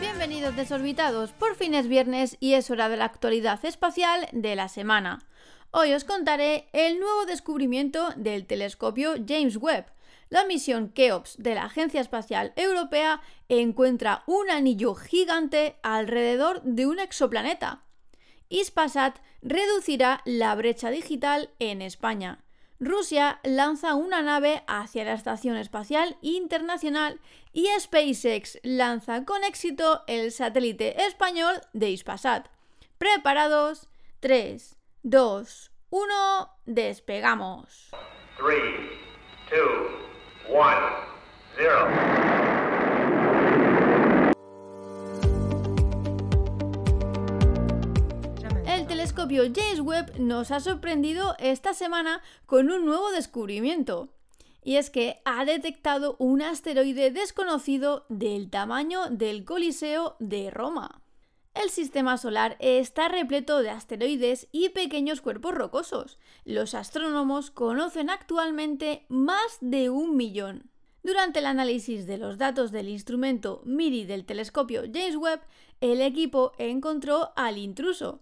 [0.00, 4.68] Bienvenidos desorbitados, por fin es viernes y es hora de la actualidad espacial de la
[4.68, 5.18] semana.
[5.70, 9.86] Hoy os contaré el nuevo descubrimiento del telescopio James Webb.
[10.30, 16.98] La misión KEOPS de la Agencia Espacial Europea encuentra un anillo gigante alrededor de un
[16.98, 17.82] exoplaneta.
[18.48, 22.42] Ispasat reducirá la brecha digital en España.
[22.80, 27.20] Rusia lanza una nave hacia la Estación Espacial Internacional
[27.52, 32.48] y SpaceX lanza con éxito el satélite español de Ispasat.
[32.96, 33.90] ¿Preparados?
[34.20, 37.90] 3, 2, 1, despegamos.
[38.38, 38.58] 3,
[39.50, 39.60] 2,
[40.48, 40.64] 1,
[41.56, 42.49] 0.
[49.30, 54.08] Telescopio James Webb nos ha sorprendido esta semana con un nuevo descubrimiento.
[54.64, 61.00] Y es que ha detectado un asteroide desconocido del tamaño del Coliseo de Roma.
[61.54, 66.18] El sistema solar está repleto de asteroides y pequeños cuerpos rocosos.
[66.44, 70.70] Los astrónomos conocen actualmente más de un millón.
[71.04, 75.40] Durante el análisis de los datos del instrumento MIRI del telescopio James Webb,
[75.80, 78.20] el equipo encontró al intruso,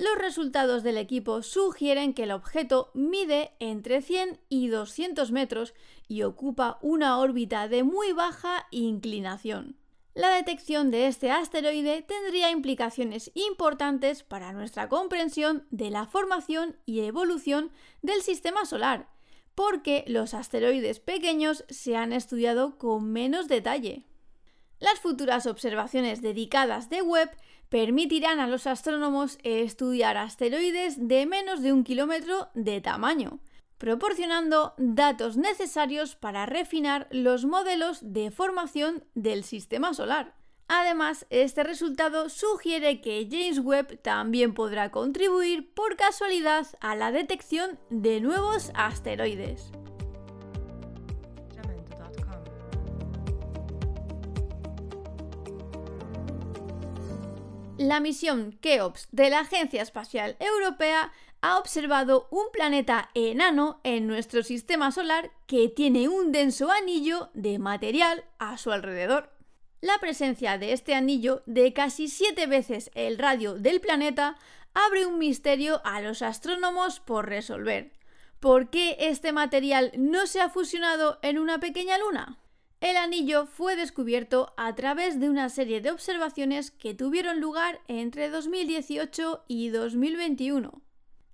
[0.00, 5.74] los resultados del equipo sugieren que el objeto mide entre 100 y 200 metros
[6.08, 9.76] y ocupa una órbita de muy baja inclinación.
[10.14, 17.00] La detección de este asteroide tendría implicaciones importantes para nuestra comprensión de la formación y
[17.00, 17.70] evolución
[18.00, 19.06] del sistema solar,
[19.54, 24.06] porque los asteroides pequeños se han estudiado con menos detalle.
[24.78, 27.32] Las futuras observaciones dedicadas de Webb
[27.70, 33.38] permitirán a los astrónomos estudiar asteroides de menos de un kilómetro de tamaño,
[33.78, 40.34] proporcionando datos necesarios para refinar los modelos de formación del sistema solar.
[40.68, 47.78] Además, este resultado sugiere que James Webb también podrá contribuir por casualidad a la detección
[47.88, 49.72] de nuevos asteroides.
[57.80, 64.42] La misión KEOPS de la Agencia Espacial Europea ha observado un planeta enano en nuestro
[64.42, 69.32] sistema solar que tiene un denso anillo de material a su alrededor.
[69.80, 74.36] La presencia de este anillo, de casi siete veces el radio del planeta,
[74.74, 77.92] abre un misterio a los astrónomos por resolver.
[78.40, 82.36] ¿Por qué este material no se ha fusionado en una pequeña luna?
[82.80, 88.30] El anillo fue descubierto a través de una serie de observaciones que tuvieron lugar entre
[88.30, 90.80] 2018 y 2021.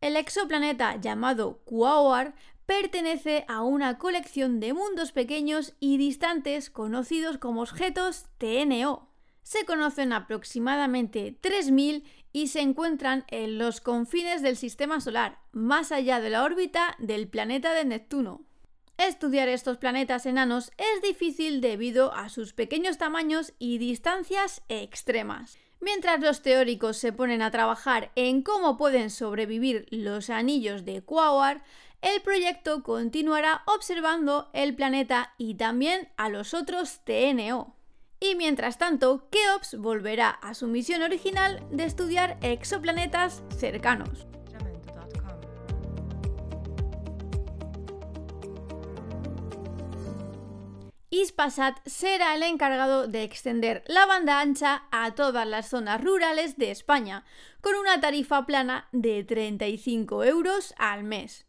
[0.00, 2.34] El exoplaneta llamado Quaoar
[2.66, 9.08] pertenece a una colección de mundos pequeños y distantes conocidos como objetos TNO.
[9.44, 16.20] Se conocen aproximadamente 3.000 y se encuentran en los confines del sistema solar, más allá
[16.20, 18.47] de la órbita del planeta de Neptuno.
[18.98, 25.56] Estudiar estos planetas enanos es difícil debido a sus pequeños tamaños y distancias extremas.
[25.80, 31.62] Mientras los teóricos se ponen a trabajar en cómo pueden sobrevivir los anillos de Quaoar,
[32.02, 37.76] el proyecto continuará observando el planeta y también a los otros TNO.
[38.18, 44.26] Y mientras tanto, Keops volverá a su misión original de estudiar exoplanetas cercanos.
[51.10, 56.70] Ispasat será el encargado de extender la banda ancha a todas las zonas rurales de
[56.70, 57.24] España,
[57.62, 61.46] con una tarifa plana de 35 euros al mes.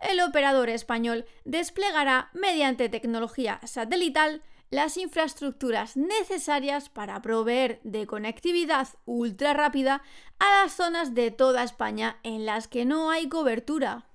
[0.00, 9.52] El operador español desplegará mediante tecnología satelital las infraestructuras necesarias para proveer de conectividad ultra
[9.52, 10.02] rápida
[10.38, 14.06] a las zonas de toda España en las que no hay cobertura.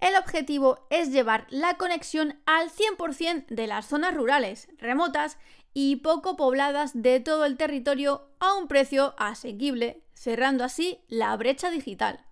[0.00, 5.36] El objetivo es llevar la conexión al 100% de las zonas rurales, remotas
[5.74, 11.70] y poco pobladas de todo el territorio a un precio asequible, cerrando así la brecha
[11.70, 12.24] digital.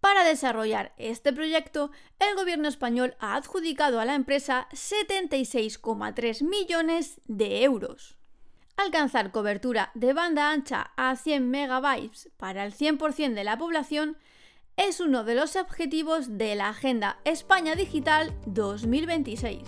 [0.00, 7.64] Para desarrollar este proyecto, el gobierno español ha adjudicado a la empresa 76,3 millones de
[7.64, 8.16] euros.
[8.76, 14.18] Alcanzar cobertura de banda ancha a 100 megabytes para el 100% de la población
[14.76, 19.62] es uno de los objetivos de la Agenda España Digital 2026.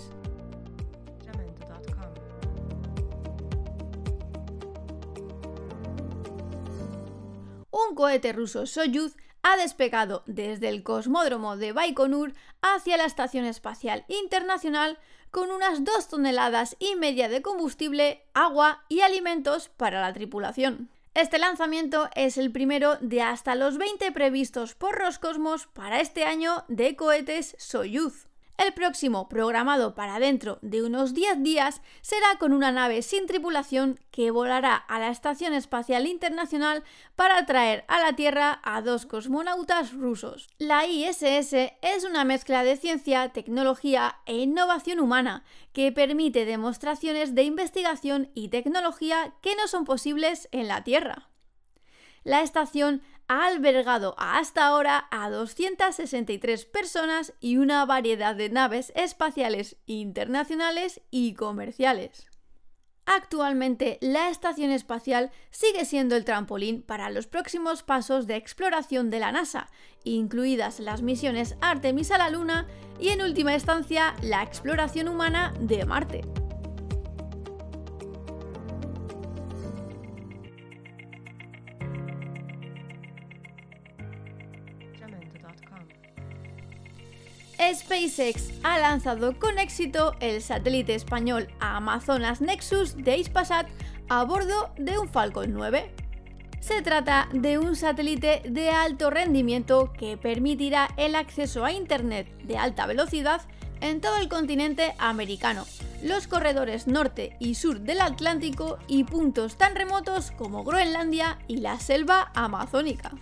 [7.71, 14.05] Un cohete ruso Soyuz ha despegado desde el cosmódromo de Baikonur hacia la Estación Espacial
[14.09, 14.99] Internacional
[15.31, 20.91] con unas dos toneladas y media de combustible, agua y alimentos para la tripulación.
[21.15, 26.65] Este lanzamiento es el primero de hasta los 20 previstos por Roscosmos para este año
[26.69, 28.28] de cohetes Soyuz.
[28.59, 34.01] El próximo, programado para dentro de unos 10 días, será con una nave sin tripulación
[34.11, 36.83] que volará a la Estación Espacial Internacional
[37.15, 40.49] para traer a la Tierra a dos cosmonautas rusos.
[40.59, 47.45] La ISS es una mezcla de ciencia, tecnología e innovación humana que permite demostraciones de
[47.45, 51.29] investigación y tecnología que no son posibles en la Tierra.
[52.25, 59.77] La estación ha albergado hasta ahora a 263 personas y una variedad de naves espaciales
[59.87, 62.27] internacionales y comerciales.
[63.11, 69.19] Actualmente, la estación espacial sigue siendo el trampolín para los próximos pasos de exploración de
[69.19, 69.71] la NASA,
[70.05, 72.67] incluidas las misiones Artemis a la Luna
[73.01, 76.48] y, en última instancia, la exploración humana de Marte.
[87.75, 93.67] SpaceX ha lanzado con éxito el satélite español Amazonas Nexus de Ispasat
[94.09, 95.91] a bordo de un Falcon 9.
[96.61, 102.59] Se trata de un satélite de alto rendimiento que permitirá el acceso a Internet de
[102.59, 103.43] alta velocidad
[103.81, 105.65] en todo el continente americano,
[106.03, 111.79] los corredores norte y sur del Atlántico y puntos tan remotos como Groenlandia y la
[111.79, 113.13] selva amazónica.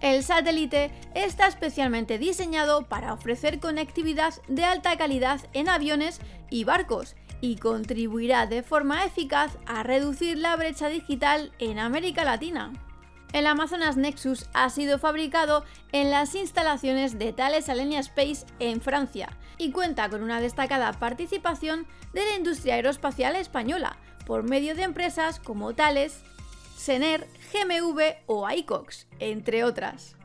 [0.00, 7.16] El satélite está especialmente diseñado para ofrecer conectividad de alta calidad en aviones y barcos
[7.42, 12.72] y contribuirá de forma eficaz a reducir la brecha digital en América Latina.
[13.32, 19.28] El Amazonas Nexus ha sido fabricado en las instalaciones de Thales Alenia Space en Francia
[19.56, 25.38] y cuenta con una destacada participación de la industria aeroespacial española por medio de empresas
[25.38, 26.24] como Thales,
[26.80, 30.16] Sener, GMV o iCox, entre otras.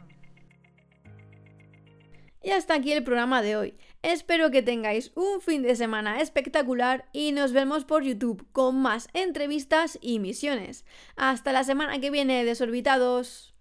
[2.41, 3.77] Y hasta aquí el programa de hoy.
[4.03, 9.09] Espero que tengáis un fin de semana espectacular y nos vemos por YouTube con más
[9.11, 10.85] entrevistas y misiones.
[11.17, 13.53] Hasta la semana que viene, desorbitados.